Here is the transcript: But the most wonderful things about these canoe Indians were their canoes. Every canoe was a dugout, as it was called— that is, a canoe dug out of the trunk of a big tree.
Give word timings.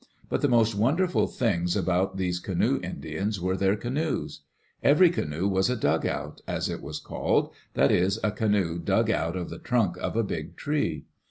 But 0.29 0.41
the 0.41 0.47
most 0.47 0.73
wonderful 0.73 1.27
things 1.27 1.75
about 1.75 2.17
these 2.17 2.39
canoe 2.39 2.79
Indians 2.81 3.39
were 3.39 3.55
their 3.55 3.75
canoes. 3.75 4.41
Every 4.81 5.11
canoe 5.11 5.47
was 5.47 5.69
a 5.69 5.75
dugout, 5.75 6.41
as 6.47 6.69
it 6.69 6.81
was 6.81 6.97
called— 6.97 7.53
that 7.75 7.91
is, 7.91 8.17
a 8.23 8.31
canoe 8.31 8.79
dug 8.79 9.11
out 9.11 9.35
of 9.35 9.51
the 9.51 9.59
trunk 9.59 9.97
of 9.99 10.15
a 10.15 10.23
big 10.23 10.55
tree. 10.55 11.05